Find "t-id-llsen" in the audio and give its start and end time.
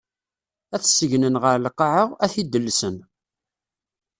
2.33-2.95